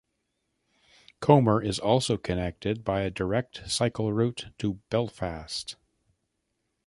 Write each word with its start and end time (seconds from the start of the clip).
Comber 1.19 1.61
is 1.61 1.77
also 1.77 2.17
connected 2.17 2.83
by 2.83 3.01
a 3.01 3.11
direct 3.11 3.69
cycle 3.69 4.11
route 4.11 4.47
to 4.57 4.79
Belfast. 4.89 5.75